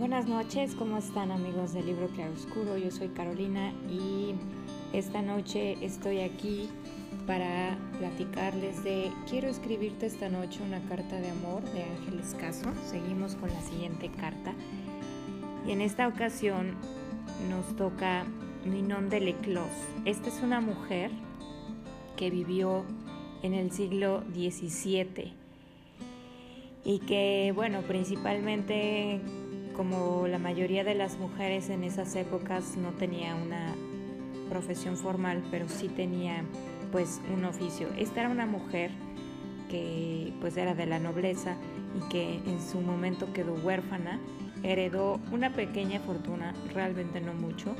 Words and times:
Buenas 0.00 0.26
noches, 0.26 0.74
¿cómo 0.76 0.96
están 0.96 1.30
amigos 1.30 1.74
del 1.74 1.84
libro 1.84 2.08
Claroscuro? 2.08 2.78
Yo 2.78 2.90
soy 2.90 3.08
Carolina 3.08 3.74
y 3.86 4.34
esta 4.94 5.20
noche 5.20 5.76
estoy 5.84 6.20
aquí 6.20 6.70
para 7.26 7.76
platicarles 7.98 8.82
de 8.82 9.12
Quiero 9.28 9.48
escribirte 9.48 10.06
esta 10.06 10.30
noche 10.30 10.62
una 10.66 10.80
carta 10.88 11.20
de 11.20 11.28
amor 11.28 11.62
de 11.74 11.82
Ángeles 11.82 12.34
Caso. 12.40 12.72
Seguimos 12.86 13.34
con 13.34 13.50
la 13.50 13.60
siguiente 13.60 14.08
carta 14.08 14.54
y 15.66 15.72
en 15.72 15.82
esta 15.82 16.08
ocasión 16.08 16.76
nos 17.50 17.76
toca 17.76 18.24
Ninon 18.64 19.10
de 19.10 19.20
Leclos. 19.20 19.68
Esta 20.06 20.30
es 20.30 20.40
una 20.42 20.62
mujer 20.62 21.10
que 22.16 22.30
vivió 22.30 22.86
en 23.42 23.52
el 23.52 23.70
siglo 23.70 24.24
XVII 24.32 25.34
y 26.84 27.00
que, 27.00 27.52
bueno, 27.54 27.82
principalmente 27.82 29.20
como 29.80 30.26
la 30.28 30.38
mayoría 30.38 30.84
de 30.84 30.94
las 30.94 31.16
mujeres 31.16 31.70
en 31.70 31.84
esas 31.84 32.14
épocas 32.14 32.76
no 32.76 32.90
tenía 32.90 33.34
una 33.34 33.74
profesión 34.50 34.94
formal, 34.94 35.42
pero 35.50 35.70
sí 35.70 35.88
tenía 35.88 36.44
pues 36.92 37.18
un 37.34 37.46
oficio. 37.46 37.88
Esta 37.96 38.20
era 38.20 38.28
una 38.28 38.44
mujer 38.44 38.90
que 39.70 40.34
pues 40.38 40.58
era 40.58 40.74
de 40.74 40.84
la 40.84 40.98
nobleza 40.98 41.56
y 41.96 42.06
que 42.10 42.34
en 42.34 42.60
su 42.60 42.82
momento 42.82 43.32
quedó 43.32 43.54
huérfana, 43.54 44.20
heredó 44.62 45.18
una 45.32 45.54
pequeña 45.54 45.98
fortuna, 46.00 46.52
realmente 46.74 47.22
no 47.22 47.32
mucho, 47.32 47.74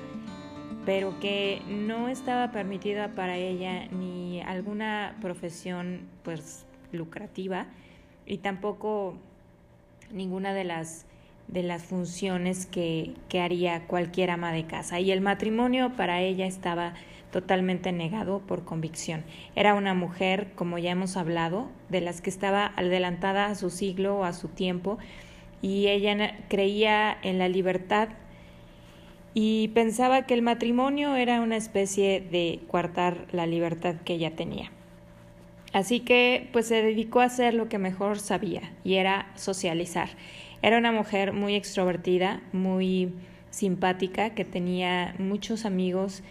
pero 0.87 1.21
que 1.21 1.61
no 1.69 2.09
estaba 2.09 2.51
permitida 2.51 3.09
para 3.09 3.37
ella 3.37 3.89
ni 3.89 4.41
alguna 4.41 5.19
profesión 5.21 6.09
pues 6.23 6.65
lucrativa 6.93 7.67
y 8.25 8.39
tampoco 8.39 9.19
ninguna 10.11 10.55
de 10.55 10.65
las 10.65 11.05
de 11.53 11.63
las 11.63 11.83
funciones 11.83 12.67
que, 12.67 13.15
que, 13.29 13.41
haría 13.41 13.87
cualquier 13.87 14.31
ama 14.31 14.53
de 14.53 14.65
casa. 14.65 15.01
Y 15.01 15.11
el 15.11 15.21
matrimonio 15.21 15.93
para 15.97 16.21
ella 16.21 16.47
estaba 16.47 16.95
totalmente 17.33 17.93
negado 17.93 18.41
por 18.41 18.65
convicción. 18.65 19.25
Era 19.57 19.75
una 19.75 19.95
mujer, 19.95 20.53
como 20.55 20.79
ya 20.79 20.91
hemos 20.91 21.17
hablado, 21.17 21.69
de 21.89 22.01
las 22.01 22.21
que 22.21 22.31
estaba 22.31 22.73
adelantada 22.77 23.47
a 23.47 23.55
su 23.55 23.71
siglo 23.71 24.19
o 24.19 24.25
a 24.25 24.33
su 24.33 24.49
tiempo, 24.49 24.99
y 25.63 25.89
ella 25.89 26.39
creía 26.49 27.17
en 27.23 27.39
la 27.39 27.49
libertad 27.49 28.09
y 29.35 29.69
pensaba 29.69 30.27
que 30.27 30.35
el 30.35 30.43
matrimonio 30.43 31.15
era 31.15 31.41
una 31.41 31.57
especie 31.57 32.21
de 32.21 32.61
coartar 32.67 33.27
la 33.33 33.47
libertad 33.47 33.97
que 34.05 34.15
ella 34.15 34.35
tenía. 34.35 34.73
Así 35.73 36.01
que 36.01 36.49
pues 36.53 36.67
se 36.67 36.83
dedicó 36.83 37.21
a 37.21 37.25
hacer 37.25 37.55
lo 37.55 37.69
que 37.69 37.79
mejor 37.79 38.19
sabía 38.19 38.73
y 38.83 38.95
era 38.95 39.31
socializar. 39.37 40.09
Era 40.63 40.79
una 40.79 40.93
mujer 40.93 41.33
muy 41.33 41.55
extrovertida, 41.55 42.41
muy 42.53 43.15
simpática, 43.51 44.31
que 44.31 44.45
tenía 44.45 45.15
muchos 45.19 45.65
amigos 45.65 46.23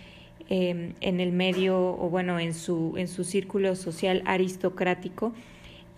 em, 0.49 0.93
en 1.01 1.19
el 1.19 1.31
medio 1.31 1.77
o 1.79 2.09
bueno, 2.09 2.39
en 2.39 2.53
su, 2.53 2.93
en 2.97 3.07
su 3.07 3.23
círculo 3.23 3.75
social 3.75 4.21
aristocrático 4.25 5.33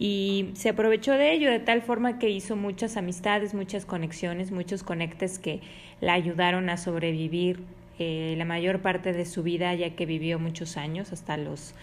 y 0.04 0.50
se 0.54 0.70
aprovechó 0.70 1.14
de 1.14 1.32
ello 1.32 1.52
de 1.52 1.60
tal 1.60 1.84
forma 1.84 2.18
que 2.18 2.28
hizo 2.28 2.56
muchas 2.56 2.98
amistades, 2.98 3.54
muchas 3.54 3.86
conexiones, 3.86 4.52
muchos 4.52 4.82
conectes 4.82 5.38
que 5.38 5.62
la 6.00 6.14
ayudaron 6.14 6.72
a 6.72 6.78
sobrevivir 6.78 7.60
eh, 8.00 8.34
la 8.36 8.46
mayor 8.46 8.82
parte 8.82 9.14
de 9.14 9.26
su 9.26 9.44
vida, 9.44 9.76
ya 9.76 9.92
que 9.92 10.08
vivió 10.08 10.40
muchos 10.40 10.76
años, 10.76 11.14
hasta 11.14 11.38
los 11.38 11.76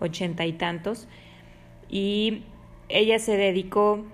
ochenta 0.00 0.46
y 0.46 0.54
tantos, 0.54 1.06
y 1.90 2.44
ella 2.88 3.18
se 3.18 3.36
dedicó 3.36 4.06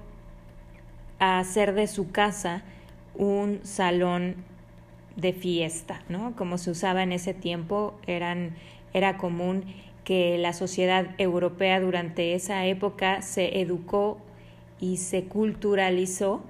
a 1.23 1.39
hacer 1.39 1.73
de 1.73 1.87
su 1.87 2.11
casa 2.11 2.65
un 3.15 3.61
salón 3.62 4.34
de 5.15 5.33
fiesta, 5.33 6.03
¿no? 6.09 6.34
Como 6.34 6.59
se 6.59 6.73
usaba 6.73 7.05
en 7.05 7.12
ese 7.12 7.33
tiempo, 7.33 7.95
era 8.09 9.17
común 9.19 9.65
que 10.03 10.37
la 10.37 10.53
sociedad 10.53 11.15
europea 11.19 11.78
durante 11.78 12.34
esa 12.34 12.66
época 12.66 13.22
se 13.22 13.61
educó 13.61 14.19
y 14.81 14.97
se 14.97 15.22
culturalizó 15.27 16.43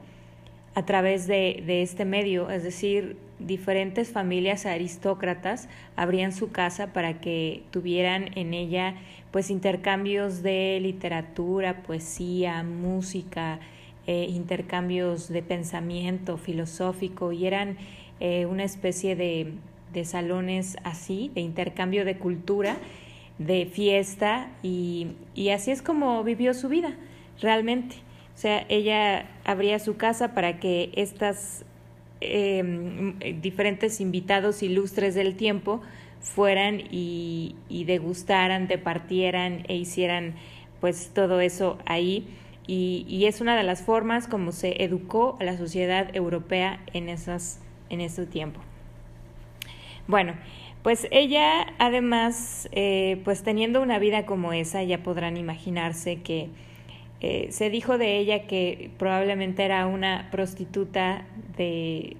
a 0.74 0.86
través 0.86 1.26
de, 1.26 1.62
de 1.66 1.82
este 1.82 2.06
medio, 2.06 2.48
es 2.48 2.62
decir, 2.62 3.18
diferentes 3.38 4.10
familias 4.10 4.64
aristócratas 4.64 5.68
abrían 5.96 6.32
su 6.32 6.50
casa 6.50 6.94
para 6.94 7.20
que 7.20 7.62
tuvieran 7.72 8.30
en 8.36 8.54
ella 8.54 8.94
pues 9.32 9.50
intercambios 9.50 10.42
de 10.42 10.78
literatura, 10.80 11.82
poesía, 11.82 12.62
música, 12.62 13.60
eh, 14.06 14.26
intercambios 14.28 15.28
de 15.28 15.42
pensamiento 15.42 16.36
filosófico 16.36 17.32
y 17.32 17.46
eran 17.46 17.76
eh, 18.20 18.46
una 18.46 18.64
especie 18.64 19.16
de, 19.16 19.52
de, 19.92 20.04
salones 20.04 20.76
así, 20.84 21.30
de 21.34 21.40
intercambio 21.40 22.04
de 22.04 22.18
cultura, 22.18 22.76
de 23.38 23.66
fiesta 23.66 24.50
y, 24.62 25.08
y 25.34 25.50
así 25.50 25.70
es 25.70 25.82
como 25.82 26.22
vivió 26.24 26.54
su 26.54 26.68
vida 26.68 26.96
realmente. 27.40 27.96
O 28.34 28.38
sea, 28.38 28.64
ella 28.68 29.28
abría 29.44 29.78
su 29.78 29.96
casa 29.96 30.34
para 30.34 30.58
que 30.58 30.90
estas 30.94 31.64
Em, 32.24 33.18
diferentes 33.40 34.00
invitados 34.00 34.62
ilustres 34.62 35.16
del 35.16 35.34
tiempo 35.34 35.82
fueran 36.20 36.80
y, 36.92 37.56
y 37.68 37.82
degustaran, 37.82 38.68
departieran 38.68 39.64
e 39.66 39.74
hicieran 39.74 40.36
pues 40.80 41.10
todo 41.12 41.40
eso 41.40 41.78
ahí. 41.84 42.28
Y, 42.66 43.04
y, 43.08 43.26
es 43.26 43.40
una 43.40 43.56
de 43.56 43.64
las 43.64 43.82
formas 43.82 44.28
como 44.28 44.52
se 44.52 44.84
educó 44.84 45.36
a 45.40 45.44
la 45.44 45.56
sociedad 45.56 46.14
europea 46.14 46.80
en, 46.92 47.08
esas, 47.08 47.60
en 47.90 48.00
ese 48.00 48.24
tiempo. 48.24 48.60
Bueno, 50.06 50.34
pues 50.82 51.06
ella 51.10 51.74
además, 51.78 52.68
eh, 52.72 53.20
pues 53.24 53.42
teniendo 53.42 53.80
una 53.82 53.98
vida 53.98 54.26
como 54.26 54.52
esa, 54.52 54.82
ya 54.82 55.02
podrán 55.02 55.36
imaginarse 55.36 56.22
que 56.22 56.50
eh, 57.20 57.48
se 57.50 57.70
dijo 57.70 57.98
de 57.98 58.18
ella 58.18 58.48
que 58.48 58.90
probablemente 58.98 59.64
era 59.64 59.86
una 59.86 60.28
prostituta 60.32 61.24
de, 61.56 62.16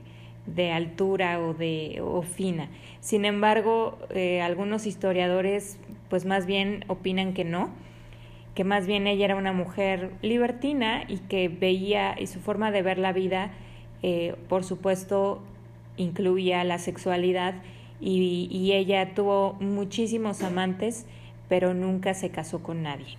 de 0.46 0.70
altura 0.70 1.40
o 1.40 1.54
de 1.54 2.00
o 2.02 2.22
fina. 2.22 2.68
Sin 3.00 3.24
embargo, 3.24 3.98
eh, 4.10 4.40
algunos 4.40 4.86
historiadores 4.86 5.78
pues 6.08 6.24
más 6.24 6.46
bien 6.46 6.84
opinan 6.86 7.34
que 7.34 7.44
no, 7.44 7.70
que 8.54 8.64
más 8.64 8.86
bien 8.86 9.06
ella 9.06 9.24
era 9.26 9.36
una 9.36 9.52
mujer 9.52 10.12
libertina 10.22 11.04
y 11.08 11.18
que 11.18 11.48
veía 11.48 12.14
y 12.18 12.26
su 12.26 12.40
forma 12.40 12.70
de 12.70 12.82
ver 12.82 12.98
la 12.98 13.12
vida, 13.12 13.52
eh, 14.02 14.34
por 14.48 14.64
supuesto, 14.64 15.42
incluía 15.96 16.64
la 16.64 16.78
sexualidad 16.78 17.54
y, 18.00 18.48
y 18.50 18.72
ella 18.72 19.14
tuvo 19.14 19.54
muchísimos 19.60 20.42
amantes, 20.42 21.06
pero 21.48 21.74
nunca 21.74 22.14
se 22.14 22.30
casó 22.30 22.62
con 22.62 22.82
nadie. 22.82 23.16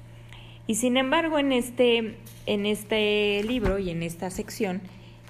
Y 0.65 0.75
sin 0.75 0.95
embargo, 0.95 1.39
en 1.39 1.51
este, 1.51 2.15
en 2.45 2.65
este 2.65 3.43
libro 3.43 3.79
y 3.79 3.89
en 3.89 4.01
esta 4.01 4.29
sección, 4.29 4.81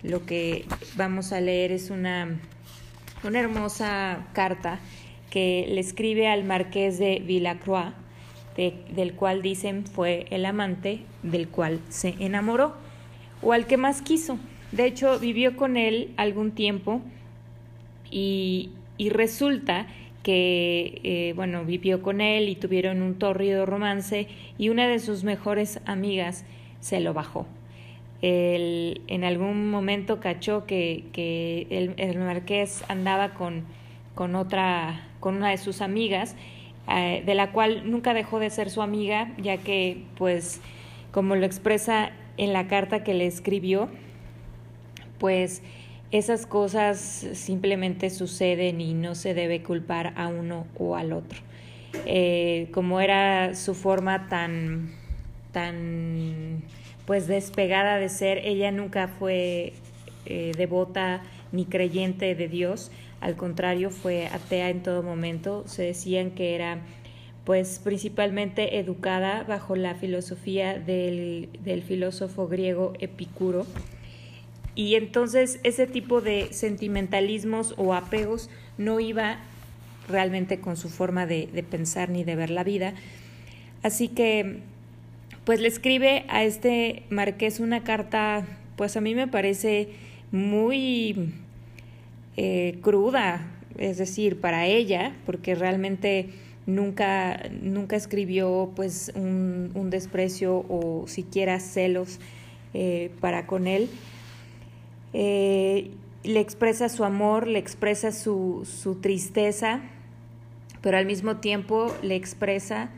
lo 0.03 0.25
que 0.25 0.66
vamos 0.96 1.34
a 1.34 1.42
leer 1.42 1.72
es 1.72 1.90
una, 1.90 2.40
una 3.24 3.40
hermosa 3.40 4.28
carta 4.34 4.80
que 5.31 5.66
le 5.69 5.80
escribe 5.80 6.28
al 6.28 6.44
marqués 6.44 7.00
de 7.00 7.19
Villacroix, 7.25 7.94
del 8.56 9.14
cual 9.14 9.41
dicen 9.41 9.86
fue 9.86 10.25
el 10.30 10.46
amante 10.46 11.00
del 11.24 11.47
cual 11.47 11.80
se 11.90 12.16
enamoró, 12.19 12.74
o 13.41 13.53
al 13.53 13.66
que 13.66 13.78
más 13.78 14.02
quiso. 14.02 14.38
De 14.72 14.86
hecho, 14.86 15.19
vivió 15.19 15.56
con 15.56 15.78
él 15.78 16.12
algún 16.18 16.52
tiempo 16.52 17.02
y, 18.09 18.69
resulta 19.12 19.88
que, 20.24 21.02
eh, 21.03 21.34
bueno, 21.36 21.66
vivió 21.66 22.02
con 22.02 22.22
él 22.22 22.47
y 22.47 22.56
tuvieron 22.56 23.02
un 23.02 23.16
torrido 23.16 23.66
romance 23.66 24.28
y 24.58 24.69
una 24.69 24.88
de 24.88 25.00
sus 25.00 25.24
mejores 25.24 25.80
amigas 25.86 26.46
se 26.80 27.00
lo 27.02 27.13
bajó. 27.13 27.46
Él, 28.22 29.02
en 29.08 29.25
algún 29.25 29.69
momento 29.69 30.19
cachó 30.22 30.66
que, 30.66 31.04
que 31.12 31.68
el, 31.69 31.94
el, 31.98 32.18
marqués 32.18 32.83
andaba 32.88 33.33
con, 33.33 33.66
con, 34.16 34.36
otra, 34.36 35.07
con 35.19 35.36
una 35.36 35.50
de 35.50 35.57
sus 35.57 35.81
amigas, 35.81 36.36
eh, 36.89 37.24
de 37.25 37.35
la 37.35 37.51
cual 37.51 37.89
nunca 37.89 38.13
dejó 38.13 38.39
de 38.39 38.50
ser 38.50 38.69
su 38.69 38.81
amiga, 38.81 39.31
ya 39.38 39.57
que, 39.57 40.03
pues, 40.18 40.62
como 41.12 41.35
lo 41.35 41.45
expresa 41.45 42.12
en 42.38 42.53
la 42.53 42.68
carta 42.68 43.03
que 43.03 43.13
le 43.13 43.27
escribió, 43.27 43.89
pues 45.19 45.62
esas 46.12 46.45
cosas 46.45 47.00
simplemente 47.33 48.09
suceden 48.09 48.81
y 48.81 48.94
no 48.94 49.15
se 49.15 49.33
debe 49.33 49.63
culpar 49.63 50.13
a 50.15 50.27
uno 50.27 50.68
o 50.77 50.95
al 50.95 51.13
otro. 51.13 51.39
Eh, 52.06 52.69
como 52.74 53.00
era 53.00 53.56
su 53.56 53.74
forma 53.74 54.27
tan, 54.27 54.91
tan, 55.51 56.63
pues 57.06 57.27
despegada 57.27 57.97
de 57.97 58.09
ser, 58.09 58.39
ella 58.39 58.71
nunca 58.71 59.07
fue 59.07 59.74
eh, 60.25 60.51
devota 60.57 61.21
ni 61.51 61.65
creyente 61.65 62.36
de 62.36 62.47
Dios, 62.47 62.91
al 63.24 63.38
contrario 63.38 63.90
fue 63.90 64.28
atea 64.28 64.70
en 64.70 64.84
todo 64.84 65.02
momento. 65.02 65.64
Se 65.66 65.84
decían 65.84 66.31
que 66.31 66.56
era 66.56 66.81
pues 67.46 67.80
principalmente 67.81 68.80
educada 68.80 69.44
bajo 69.44 69.78
la 69.78 69.96
filosofía 69.96 70.78
del, 70.78 71.50
filósofo 71.88 72.50
griego 72.50 72.94
Epicuro 73.00 73.66
y 74.75 74.96
entonces 74.96 75.60
ese 75.64 75.88
tipo 75.88 76.20
de 76.20 76.52
sentimentalismos 76.52 77.75
o 77.78 77.94
apegos 77.94 78.50
no 78.78 79.00
iba 79.00 79.40
realmente 80.10 80.60
con 80.60 80.75
su 80.75 80.90
forma 80.90 81.25
de, 81.25 81.48
de 81.48 81.64
pensar 81.64 82.10
ni 82.10 82.25
de 82.25 82.36
ver 82.36 82.50
la 82.50 82.66
vida. 82.66 82.94
Así 83.84 84.10
que, 84.10 84.60
pues 85.46 85.62
le 85.62 85.70
escribe 85.70 86.25
a 86.28 86.44
este 86.44 87.04
marqués 87.10 87.62
una 87.62 87.84
carta, 87.84 88.46
pues 88.75 88.98
a 88.98 89.02
mí 89.02 89.16
me 89.16 89.28
parece 89.28 89.90
muy 90.31 91.34
eh, 92.38 92.80
cruda, 92.81 93.47
es 93.77 93.97
decir, 93.97 94.39
para 94.39 94.65
ella, 94.65 95.15
porque 95.25 95.56
realmente 95.56 96.30
nunca, 96.65 97.41
nunca 97.62 97.95
escribió 97.95 98.71
pues 98.75 99.12
un, 99.15 99.71
un 99.74 99.89
desprecio 99.89 100.65
o 100.69 101.06
siquiera 101.07 101.59
celos 101.59 102.19
eh, 102.74 103.12
para 103.19 103.45
con 103.45 103.68
él. 103.68 103.89
Eh, 105.13 105.91
le 106.24 106.39
expresa 106.39 106.89
su 106.89 107.03
amor, 107.03 107.47
le 107.47 107.59
expresa 107.59 108.12
su, 108.12 108.65
su 108.65 108.95
tristeza, 108.95 109.81
pero 110.81 110.97
al 110.97 111.06
mismo 111.06 111.38
tiempo 111.38 111.94
le 112.01 112.15
expresa 112.15 112.89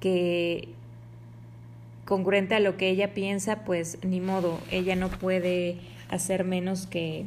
que 0.00 0.68
congruente 2.04 2.54
a 2.54 2.60
lo 2.60 2.76
que 2.76 2.90
ella 2.90 3.14
piensa, 3.14 3.64
pues 3.64 3.98
ni 4.04 4.20
modo, 4.20 4.60
ella 4.70 4.94
no 4.96 5.08
puede 5.08 5.78
hacer 6.10 6.44
menos 6.44 6.86
que, 6.86 7.24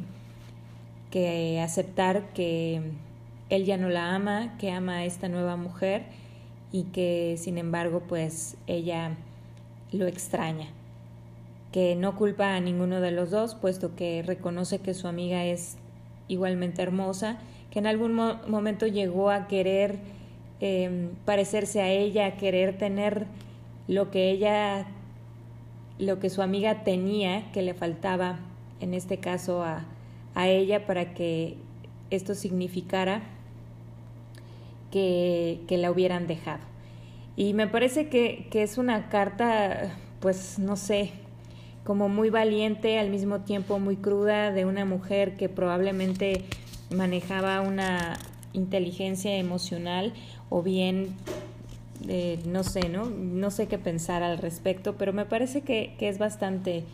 que 1.10 1.60
aceptar 1.60 2.32
que 2.32 2.82
él 3.50 3.64
ya 3.64 3.76
no 3.76 3.88
la 3.88 4.14
ama, 4.14 4.56
que 4.58 4.70
ama 4.70 4.98
a 4.98 5.04
esta 5.04 5.28
nueva 5.28 5.56
mujer 5.56 6.02
y 6.70 6.84
que 6.84 7.36
sin 7.38 7.58
embargo 7.58 8.02
pues 8.06 8.56
ella 8.66 9.16
lo 9.92 10.06
extraña, 10.06 10.66
que 11.72 11.96
no 11.96 12.16
culpa 12.16 12.54
a 12.54 12.60
ninguno 12.60 13.00
de 13.00 13.10
los 13.10 13.30
dos, 13.30 13.54
puesto 13.54 13.96
que 13.96 14.22
reconoce 14.22 14.80
que 14.80 14.94
su 14.94 15.08
amiga 15.08 15.44
es 15.44 15.76
igualmente 16.28 16.82
hermosa, 16.82 17.38
que 17.70 17.78
en 17.78 17.86
algún 17.86 18.14
momento 18.14 18.86
llegó 18.86 19.30
a 19.30 19.46
querer 19.48 19.98
em, 20.60 21.10
parecerse 21.24 21.80
a 21.80 21.88
ella, 21.88 22.26
a 22.26 22.36
querer 22.36 22.76
tener 22.76 23.26
lo 23.86 24.10
que 24.10 24.30
ella, 24.30 24.86
lo 25.98 26.18
que 26.18 26.28
su 26.28 26.42
amiga 26.42 26.84
tenía, 26.84 27.50
que 27.52 27.62
le 27.62 27.72
faltaba 27.72 28.40
en 28.80 28.92
este 28.92 29.18
caso 29.18 29.62
a, 29.62 29.84
a 30.38 30.46
ella 30.46 30.86
para 30.86 31.14
que 31.14 31.56
esto 32.10 32.36
significara 32.36 33.22
que, 34.92 35.62
que, 35.66 35.78
la 35.78 35.90
hubieran 35.90 36.28
dejado. 36.28 36.60
Y 37.34 37.54
me 37.54 37.66
parece 37.66 38.08
que, 38.08 38.46
que 38.48 38.62
es 38.62 38.78
una 38.78 39.08
carta, 39.08 39.96
pues 40.20 40.60
no 40.60 40.76
sé, 40.76 41.10
como 41.82 42.08
muy 42.08 42.30
valiente, 42.30 43.00
al 43.00 43.10
mismo 43.10 43.40
tiempo 43.40 43.80
muy 43.80 43.96
cruda, 43.96 44.52
de 44.52 44.64
una 44.64 44.84
mujer 44.84 45.36
que 45.36 45.48
probablemente 45.48 46.44
manejaba 46.94 47.60
una 47.60 48.16
inteligencia 48.52 49.36
emocional 49.38 50.12
o 50.50 50.62
bien 50.62 51.16
eh, 52.06 52.38
no 52.46 52.62
sé, 52.62 52.88
¿no? 52.88 53.06
No 53.06 53.50
sé 53.50 53.66
qué 53.66 53.76
pensar 53.76 54.22
al 54.22 54.38
respecto, 54.38 54.94
pero 54.96 55.12
me 55.12 55.24
parece 55.24 55.62
que, 55.62 55.96
que 55.98 56.08
es 56.08 56.18
bastante 56.18 56.84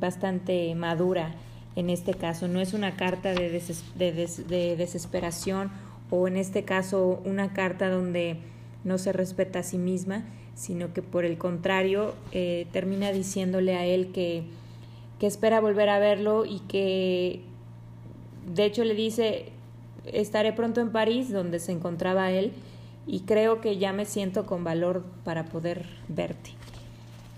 bastante 0.00 0.74
madura 0.74 1.32
en 1.76 1.90
este 1.90 2.14
caso. 2.14 2.48
No 2.48 2.60
es 2.60 2.74
una 2.74 2.96
carta 2.96 3.32
de, 3.32 3.50
de, 3.96 4.76
desesperación 4.76 5.70
o 6.10 6.28
en 6.28 6.36
este 6.36 6.64
caso 6.64 7.20
una 7.24 7.52
carta 7.52 7.88
donde 7.88 8.36
no 8.84 8.98
se 8.98 9.12
respeta 9.12 9.60
a 9.60 9.62
sí 9.62 9.78
misma, 9.78 10.24
sino 10.54 10.92
que 10.92 11.02
por 11.02 11.24
el 11.24 11.38
contrario 11.38 12.14
eh, 12.32 12.66
termina 12.72 13.12
diciéndole 13.12 13.76
a 13.76 13.86
él 13.86 14.12
que, 14.12 14.44
que 15.18 15.26
espera 15.26 15.60
volver 15.60 15.88
a 15.88 15.98
verlo 15.98 16.44
y 16.44 16.58
que 16.60 17.40
de 18.54 18.64
hecho 18.64 18.84
le 18.84 18.94
dice 18.94 19.46
estaré 20.04 20.52
pronto 20.52 20.80
en 20.80 20.90
París 20.90 21.32
donde 21.32 21.60
se 21.60 21.72
encontraba 21.72 22.32
él 22.32 22.52
y 23.06 23.20
creo 23.20 23.60
que 23.60 23.78
ya 23.78 23.92
me 23.92 24.04
siento 24.04 24.46
con 24.46 24.64
valor 24.64 25.04
para 25.24 25.46
poder 25.46 25.86
verte. 26.08 26.50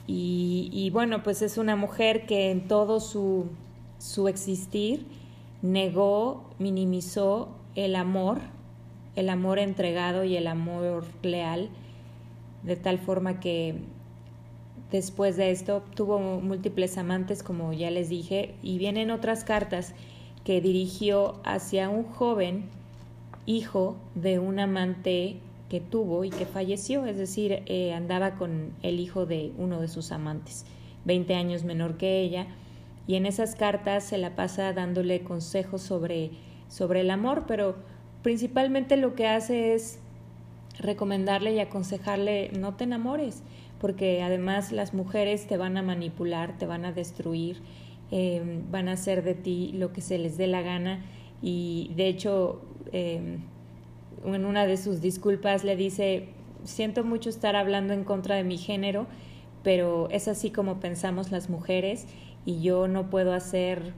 Y, 0.06 0.90
bueno, 0.92 1.22
pues 1.22 1.40
es 1.40 1.56
una 1.56 1.76
mujer 1.76 2.26
que 2.26 2.50
en 2.50 2.68
todo 2.68 3.00
su, 3.00 3.46
su 4.04 4.28
existir 4.28 5.06
negó, 5.62 6.44
minimizó 6.58 7.48
el 7.74 7.96
amor, 7.96 8.40
el 9.16 9.30
amor 9.30 9.58
entregado 9.58 10.24
y 10.24 10.36
el 10.36 10.46
amor 10.46 11.06
leal, 11.22 11.70
de 12.64 12.76
tal 12.76 12.98
forma 12.98 13.40
que 13.40 13.76
después 14.92 15.38
de 15.38 15.50
esto 15.50 15.82
tuvo 15.94 16.18
múltiples 16.18 16.98
amantes, 16.98 17.42
como 17.42 17.72
ya 17.72 17.90
les 17.90 18.10
dije, 18.10 18.54
y 18.62 18.76
vienen 18.76 19.10
otras 19.10 19.42
cartas 19.42 19.94
que 20.44 20.60
dirigió 20.60 21.40
hacia 21.42 21.88
un 21.88 22.04
joven 22.04 22.66
hijo 23.46 23.96
de 24.14 24.38
un 24.38 24.58
amante 24.58 25.38
que 25.70 25.80
tuvo 25.80 26.24
y 26.24 26.30
que 26.30 26.44
falleció, 26.44 27.06
es 27.06 27.16
decir, 27.16 27.62
eh, 27.66 27.94
andaba 27.94 28.34
con 28.36 28.72
el 28.82 29.00
hijo 29.00 29.24
de 29.24 29.52
uno 29.56 29.80
de 29.80 29.88
sus 29.88 30.12
amantes, 30.12 30.66
20 31.06 31.34
años 31.34 31.64
menor 31.64 31.96
que 31.96 32.20
ella, 32.20 32.46
y 33.06 33.16
en 33.16 33.26
esas 33.26 33.54
cartas 33.54 34.04
se 34.04 34.18
la 34.18 34.34
pasa 34.34 34.72
dándole 34.72 35.22
consejos 35.22 35.82
sobre, 35.82 36.30
sobre 36.68 37.00
el 37.00 37.10
amor, 37.10 37.44
pero 37.46 37.76
principalmente 38.22 38.96
lo 38.96 39.14
que 39.14 39.28
hace 39.28 39.74
es 39.74 39.98
recomendarle 40.78 41.52
y 41.52 41.60
aconsejarle 41.60 42.50
no 42.58 42.74
te 42.74 42.84
enamores, 42.84 43.42
porque 43.78 44.22
además 44.22 44.72
las 44.72 44.94
mujeres 44.94 45.46
te 45.46 45.56
van 45.56 45.76
a 45.76 45.82
manipular, 45.82 46.56
te 46.56 46.66
van 46.66 46.84
a 46.84 46.92
destruir, 46.92 47.60
eh, 48.10 48.62
van 48.70 48.88
a 48.88 48.92
hacer 48.92 49.22
de 49.22 49.34
ti 49.34 49.72
lo 49.74 49.92
que 49.92 50.00
se 50.00 50.18
les 50.18 50.36
dé 50.36 50.46
la 50.46 50.62
gana. 50.62 51.04
Y 51.42 51.92
de 51.96 52.08
hecho 52.08 52.62
eh, 52.92 53.38
en 54.24 54.44
una 54.46 54.66
de 54.66 54.76
sus 54.76 55.00
disculpas 55.00 55.64
le 55.64 55.76
dice, 55.76 56.28
siento 56.64 57.04
mucho 57.04 57.28
estar 57.28 57.56
hablando 57.56 57.92
en 57.92 58.04
contra 58.04 58.36
de 58.36 58.44
mi 58.44 58.56
género, 58.56 59.06
pero 59.62 60.08
es 60.10 60.28
así 60.28 60.50
como 60.50 60.80
pensamos 60.80 61.30
las 61.30 61.50
mujeres 61.50 62.06
y 62.44 62.60
yo 62.60 62.88
no 62.88 63.10
puedo 63.10 63.32
hacer 63.32 63.92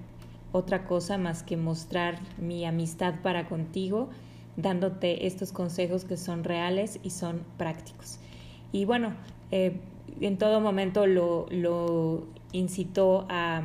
otra 0.53 0.85
cosa 0.85 1.19
más 1.19 1.43
que 1.43 1.57
mostrar 1.57 2.19
mi 2.39 2.65
amistad 2.65 3.17
para 3.23 3.49
contigo, 3.49 4.09
dándote 4.57 5.27
estos 5.27 5.53
consejos 5.53 6.05
que 6.05 6.17
son 6.17 6.45
reales 6.45 6.99
y 7.03 7.11
son 7.11 7.43
prácticos. 7.59 8.19
Y 8.73 8.85
bueno, 8.85 9.15
eh, 9.51 9.81
en 10.21 10.39
todo 10.39 10.61
momento 10.61 11.07
lo, 11.07 11.47
lo 11.51 12.25
incitó 12.53 13.27
a, 13.29 13.63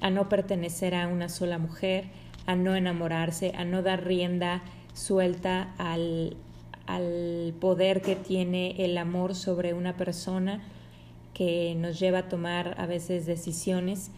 a 0.00 0.10
no 0.10 0.28
pertenecer 0.28 0.94
a 0.94 1.08
una 1.08 1.28
sola 1.28 1.58
mujer, 1.58 2.04
a 2.46 2.56
no 2.56 2.74
enamorarse, 2.74 3.52
a 3.56 3.64
no 3.64 3.82
dar 3.82 4.04
rienda 4.04 4.62
suelta 4.92 5.74
al, 5.78 6.36
al 6.86 7.54
poder 7.60 8.02
que 8.02 8.16
tiene 8.16 8.84
el 8.84 8.98
amor 8.98 9.34
sobre 9.34 9.72
una 9.72 9.96
persona 9.96 10.62
que 11.34 11.74
nos 11.76 11.98
lleva 11.98 12.18
a 12.18 12.28
tomar 12.28 12.74
a 12.78 12.86
veces 12.86 13.26
decisiones 13.26 14.10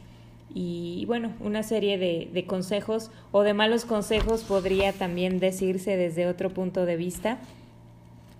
y 0.55 1.05
bueno, 1.07 1.33
una 1.41 1.63
serie 1.63 1.99
de, 1.99 2.45
consejos 2.47 3.11
o 3.31 3.43
de 3.43 3.55
malos 3.55 3.85
consejos 3.85 4.43
podría 4.43 4.93
también 4.93 5.39
decirse 5.39 5.97
desde 5.97 6.27
otro 6.27 6.51
punto 6.51 6.85
de 6.85 6.97
vista, 6.97 7.39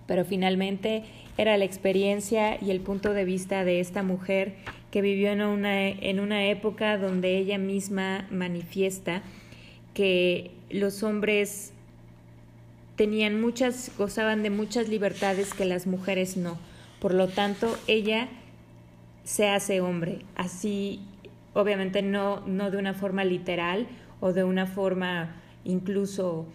pero 0.05 0.25
finalmente 0.25 1.03
era 1.37 1.57
la 1.57 1.65
experiencia 1.65 2.61
y 2.61 2.69
el 2.69 2.81
punto 2.81 3.13
de 3.13 3.25
vista 3.25 3.63
de 3.63 3.79
esta 3.79 4.03
mujer 4.03 4.53
que 4.91 5.01
vivió 5.01 5.31
en 5.31 5.41
una, 5.41 5.87
en 5.87 6.19
una 6.19 6.45
época 6.45 6.97
donde 6.99 7.37
ella 7.37 7.57
misma 7.57 8.27
manifiesta 8.29 9.23
que 9.95 10.51
los 10.69 11.01
hombres 11.01 11.73
tenían 12.95 13.41
muchas, 13.41 13.91
gozaban 13.97 14.43
de 14.43 14.51
muchas 14.51 14.87
libertades 14.87 15.53
que 15.53 15.65
las 15.65 15.87
mujeres 15.87 16.37
no. 16.37 16.59
Por 16.99 17.15
lo 17.15 17.27
tanto, 17.27 17.75
ella 17.87 18.29
se 19.23 19.47
hace 19.47 19.81
hombre, 19.81 20.19
así 20.35 21.01
obviamente 21.53 22.01
no, 22.01 22.41
no 22.47 22.71
de 22.71 22.77
una 22.77 22.93
forma 22.93 23.23
literal 23.23 23.87
o 24.19 24.33
de 24.33 24.43
una 24.43 24.65
forma 24.65 25.35
incluso 25.63 26.45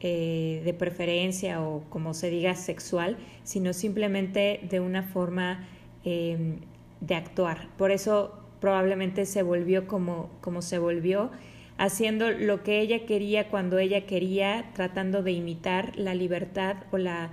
eh, 0.00 0.62
de 0.64 0.74
preferencia 0.74 1.62
o 1.62 1.82
como 1.88 2.14
se 2.14 2.30
diga 2.30 2.54
sexual, 2.54 3.16
sino 3.44 3.72
simplemente 3.72 4.60
de 4.68 4.80
una 4.80 5.02
forma 5.02 5.66
em, 6.04 6.58
de 7.00 7.14
actuar. 7.14 7.68
Por 7.76 7.90
eso 7.90 8.38
probablemente 8.60 9.26
se 9.26 9.42
volvió 9.42 9.86
como, 9.86 10.30
como 10.40 10.62
se 10.62 10.78
volvió 10.78 11.30
haciendo 11.78 12.30
lo 12.30 12.62
que 12.62 12.80
ella 12.80 13.06
quería 13.06 13.48
cuando 13.48 13.78
ella 13.78 14.06
quería, 14.06 14.70
tratando 14.74 15.22
de 15.22 15.32
imitar 15.32 15.96
la 15.96 16.14
libertad 16.14 16.76
o 16.90 16.98
la, 16.98 17.30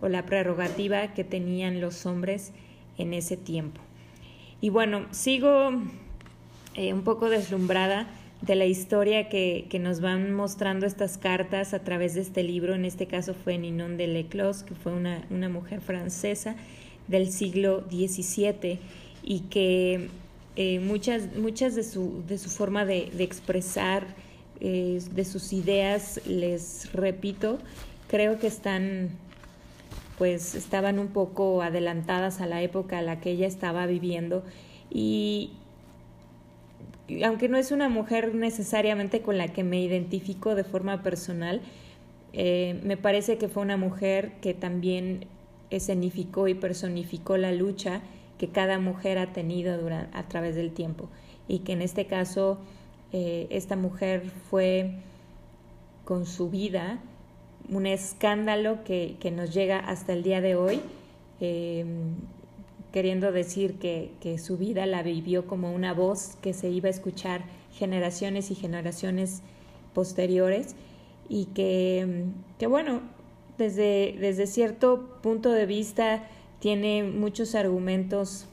o 0.00 0.08
la 0.08 0.26
prerrogativa 0.26 1.14
que 1.14 1.24
tenían 1.24 1.80
los 1.80 2.06
hombres 2.06 2.52
en 2.98 3.14
ese 3.14 3.36
tiempo. 3.36 3.80
Y 4.60 4.70
bueno, 4.70 5.06
sigo 5.10 5.70
eh, 6.74 6.92
un 6.92 7.02
poco 7.02 7.28
deslumbrada 7.28 8.06
de 8.42 8.54
la 8.54 8.66
historia 8.66 9.28
que, 9.28 9.66
que, 9.70 9.78
nos 9.78 10.00
van 10.00 10.34
mostrando 10.34 10.86
estas 10.86 11.16
cartas 11.16 11.72
a 11.72 11.78
través 11.80 12.14
de 12.14 12.20
este 12.20 12.42
libro. 12.42 12.74
En 12.74 12.84
este 12.84 13.06
caso 13.06 13.34
fue 13.34 13.56
Ninon 13.58 13.96
de 13.96 14.06
Leclos, 14.06 14.62
que 14.62 14.74
fue 14.74 14.92
una, 14.92 15.24
una 15.30 15.48
mujer 15.48 15.80
francesa 15.80 16.56
del 17.08 17.30
siglo 17.30 17.84
XVII 17.90 18.78
y 19.22 19.40
que 19.50 20.08
eh, 20.56 20.78
muchas, 20.80 21.36
muchas 21.36 21.74
de, 21.74 21.82
su, 21.82 22.22
de 22.28 22.38
su 22.38 22.48
forma 22.48 22.84
de, 22.84 23.10
expresar, 23.18 24.06
eh, 24.60 25.00
de 25.10 25.24
sus 25.24 25.52
ideas, 25.52 26.20
les 26.26 26.92
repito, 26.92 27.58
creo 28.08 28.38
que 28.38 28.46
están, 28.46 29.10
pues 30.18 30.54
estaban 30.54 30.98
un 30.98 31.08
poco 31.08 31.62
adelantadas 31.62 32.40
a 32.40 32.46
la 32.46 32.62
época 32.62 32.98
a 32.98 33.02
la 33.02 33.20
que 33.20 33.30
ella 33.30 33.46
estaba 33.46 33.86
viviendo. 33.86 34.44
Y, 34.90 35.52
aunque 37.24 37.48
no 37.48 37.58
es 37.58 37.72
una 37.72 37.88
mujer 37.88 38.34
necesariamente 38.34 39.22
con 39.22 39.38
la 39.38 39.48
que 39.48 39.64
me 39.64 39.80
identifico 39.80 40.54
de 40.54 40.64
forma 40.64 41.02
personal, 41.02 41.60
eh, 42.32 42.80
me 42.84 42.96
parece 42.96 43.38
que 43.38 43.48
fue 43.48 43.62
una 43.62 43.76
mujer 43.76 44.32
que 44.40 44.54
también 44.54 45.26
escenificó 45.70 46.48
y 46.48 46.54
personificó 46.54 47.36
la 47.36 47.52
lucha 47.52 48.00
que 48.38 48.48
cada 48.48 48.78
mujer 48.78 49.18
ha 49.18 49.32
tenido 49.32 49.78
durante, 49.78 50.16
a 50.16 50.28
través 50.28 50.54
del 50.54 50.72
tiempo. 50.72 51.08
Y 51.48 51.60
que 51.60 51.72
en 51.72 51.82
este 51.82 52.06
caso 52.06 52.58
eh, 53.12 53.46
esta 53.50 53.76
mujer 53.76 54.30
fue 54.50 54.92
con 56.04 56.26
su 56.26 56.50
vida 56.50 57.00
un 57.70 57.86
escándalo 57.86 58.84
que, 58.84 59.16
que 59.20 59.30
nos 59.30 59.52
llega 59.52 59.78
hasta 59.78 60.12
el 60.12 60.22
día 60.22 60.40
de 60.40 60.54
hoy. 60.54 60.80
Eh, 61.40 61.84
queriendo 62.94 63.32
decir 63.32 63.74
que, 63.80 64.38
su 64.38 64.56
vida 64.56 64.86
la 64.86 65.02
vivió 65.02 65.48
como 65.48 65.72
una 65.72 65.92
voz 65.92 66.36
que 66.40 66.54
se 66.54 66.70
iba 66.70 66.86
a 66.86 66.90
escuchar 66.90 67.42
generaciones 67.72 68.52
y 68.52 68.54
generaciones 68.54 69.42
posteriores 69.94 70.76
y 71.28 71.46
que, 71.46 72.06
bueno, 72.68 73.00
desde, 73.58 74.14
desde 74.20 74.46
cierto 74.46 75.18
punto 75.22 75.50
de 75.50 75.66
vista 75.66 76.22
tiene 76.60 77.02
muchos 77.02 77.56
argumentos 77.56 78.46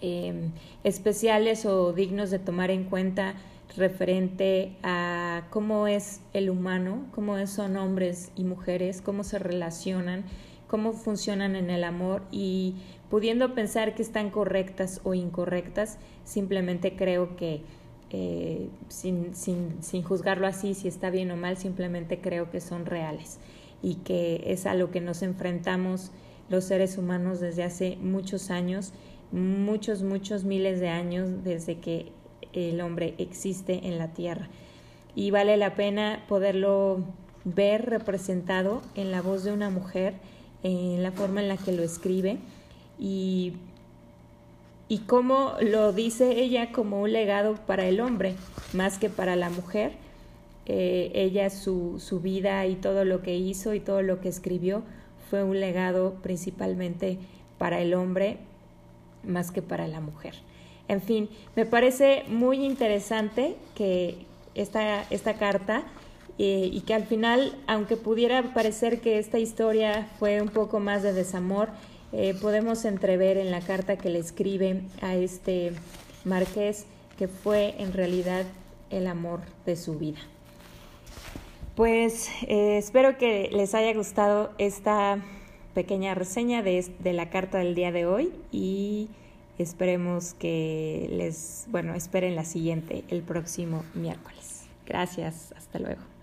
em, 0.00 0.52
especiales 0.82 1.66
o 1.66 1.92
dignos 1.92 2.30
de 2.30 2.38
tomar 2.38 2.70
en 2.70 2.84
cuenta 2.84 3.34
referente 3.76 4.76
a 4.82 5.46
cómo 5.50 5.86
es 5.86 6.20
el 6.32 6.50
humano, 6.50 7.06
cómo 7.12 7.44
son 7.46 7.76
hombres 7.76 8.30
y 8.36 8.44
mujeres, 8.44 9.00
cómo 9.00 9.24
se 9.24 9.38
relacionan, 9.38 10.24
cómo 10.68 10.92
funcionan 10.92 11.56
en 11.56 11.70
el 11.70 11.84
amor 11.84 12.22
y 12.30 12.76
pudiendo 13.10 13.54
pensar 13.54 13.94
que 13.94 14.02
están 14.02 14.30
correctas 14.30 15.00
o 15.04 15.14
incorrectas, 15.14 15.98
simplemente 16.24 16.96
creo 16.96 17.36
que 17.36 17.62
eh, 18.10 18.68
sin, 18.88 19.34
sin, 19.34 19.82
sin 19.82 20.02
juzgarlo 20.02 20.46
así, 20.46 20.74
si 20.74 20.88
está 20.88 21.10
bien 21.10 21.30
o 21.30 21.36
mal, 21.36 21.56
simplemente 21.56 22.20
creo 22.20 22.50
que 22.50 22.60
son 22.60 22.86
reales 22.86 23.38
y 23.82 23.96
que 23.96 24.44
es 24.46 24.66
a 24.66 24.74
lo 24.74 24.90
que 24.90 25.00
nos 25.00 25.22
enfrentamos 25.22 26.12
los 26.48 26.64
seres 26.64 26.96
humanos 26.96 27.40
desde 27.40 27.64
hace 27.64 27.96
muchos 28.00 28.50
años, 28.50 28.92
muchos, 29.32 30.02
muchos 30.02 30.44
miles 30.44 30.80
de 30.80 30.88
años 30.88 31.42
desde 31.42 31.78
que 31.78 32.12
el 32.54 32.80
hombre 32.80 33.14
existe 33.18 33.86
en 33.86 33.98
la 33.98 34.08
tierra. 34.08 34.48
Y 35.14 35.30
vale 35.30 35.56
la 35.56 35.74
pena 35.74 36.24
poderlo 36.28 37.04
ver 37.44 37.86
representado 37.86 38.82
en 38.94 39.10
la 39.10 39.22
voz 39.22 39.44
de 39.44 39.52
una 39.52 39.70
mujer, 39.70 40.14
en 40.62 41.02
la 41.02 41.12
forma 41.12 41.42
en 41.42 41.48
la 41.48 41.56
que 41.56 41.72
lo 41.72 41.82
escribe 41.82 42.38
y, 42.98 43.52
y 44.88 45.00
cómo 45.00 45.54
lo 45.60 45.92
dice 45.92 46.40
ella 46.40 46.72
como 46.72 47.02
un 47.02 47.12
legado 47.12 47.56
para 47.66 47.86
el 47.86 48.00
hombre 48.00 48.34
más 48.72 48.98
que 48.98 49.10
para 49.10 49.36
la 49.36 49.50
mujer. 49.50 49.92
Eh, 50.66 51.12
ella, 51.14 51.50
su, 51.50 52.00
su 52.00 52.20
vida 52.20 52.66
y 52.66 52.76
todo 52.76 53.04
lo 53.04 53.20
que 53.20 53.36
hizo 53.36 53.74
y 53.74 53.80
todo 53.80 54.00
lo 54.00 54.20
que 54.20 54.30
escribió 54.30 54.82
fue 55.28 55.44
un 55.44 55.60
legado 55.60 56.14
principalmente 56.22 57.18
para 57.58 57.80
el 57.80 57.92
hombre 57.92 58.38
más 59.22 59.50
que 59.50 59.62
para 59.62 59.86
la 59.88 60.00
mujer. 60.00 60.34
En 60.88 61.00
fin, 61.00 61.28
me 61.56 61.64
parece 61.64 62.24
muy 62.28 62.64
interesante 62.64 63.56
que 63.74 64.26
esta, 64.54 65.02
esta 65.10 65.34
carta 65.34 65.82
eh, 66.38 66.68
y 66.72 66.80
que 66.82 66.94
al 66.94 67.04
final, 67.04 67.54
aunque 67.66 67.96
pudiera 67.96 68.54
parecer 68.54 69.00
que 69.00 69.18
esta 69.18 69.38
historia 69.38 70.08
fue 70.18 70.42
un 70.42 70.48
poco 70.48 70.80
más 70.80 71.02
de 71.02 71.12
desamor, 71.12 71.68
eh, 72.12 72.34
podemos 72.40 72.84
entrever 72.84 73.38
en 73.38 73.50
la 73.50 73.60
carta 73.60 73.96
que 73.96 74.10
le 74.10 74.18
escribe 74.18 74.82
a 75.00 75.14
este 75.14 75.72
marqués 76.24 76.86
que 77.18 77.28
fue 77.28 77.74
en 77.78 77.92
realidad 77.92 78.44
el 78.90 79.06
amor 79.06 79.40
de 79.66 79.76
su 79.76 79.98
vida. 79.98 80.18
Pues 81.76 82.28
eh, 82.42 82.78
espero 82.78 83.18
que 83.18 83.50
les 83.52 83.74
haya 83.74 83.92
gustado 83.94 84.52
esta 84.58 85.18
pequeña 85.74 86.14
reseña 86.14 86.62
de, 86.62 86.84
de, 87.00 87.12
la 87.12 87.30
carta 87.30 87.58
del 87.58 87.74
día 87.74 87.90
de 87.90 88.06
hoy 88.06 88.32
y 88.52 89.08
esperemos 89.58 90.34
que 90.34 91.08
les, 91.10 91.66
bueno, 91.68 91.94
esperen 91.94 92.34
la 92.34 92.44
siguiente 92.44 93.04
el 93.08 93.22
próximo 93.22 93.84
miércoles. 93.94 94.64
Gracias, 94.86 95.52
hasta 95.56 95.78
luego. 95.78 96.13